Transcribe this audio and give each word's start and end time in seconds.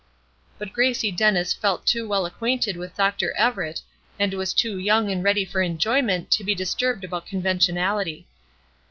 But 0.57 0.73
Gracie 0.73 1.11
Dennis 1.11 1.53
felt 1.53 1.85
too 1.85 2.07
well 2.07 2.25
acquainted 2.25 2.75
with 2.75 2.95
Dr. 2.97 3.33
Everett, 3.33 3.83
and 4.17 4.33
was 4.33 4.51
too 4.51 4.79
young 4.79 5.11
and 5.11 5.23
ready 5.23 5.45
for 5.45 5.61
enjoyment 5.61 6.31
to 6.31 6.43
be 6.43 6.55
disturbed 6.55 7.03
about 7.03 7.27
conventionality. 7.27 8.25